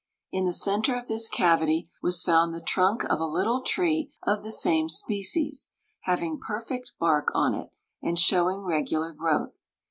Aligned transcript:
In 0.31 0.47
the 0.47 0.51
centre 0.53 0.95
of 0.95 1.05
this 1.07 1.29
cavity 1.29 1.87
was 2.01 2.23
found 2.23 2.55
the 2.55 2.61
trunk 2.63 3.03
of 3.03 3.19
a 3.19 3.23
little 3.23 3.61
tree 3.61 4.11
of 4.23 4.41
the 4.41 4.51
same 4.51 4.89
species, 4.89 5.69
having 6.05 6.39
perfect 6.39 6.93
bark 6.99 7.27
on 7.35 7.53
it, 7.53 7.69
and 8.01 8.17
showing 8.17 8.63
regular 8.63 9.11
growth. 9.13 9.63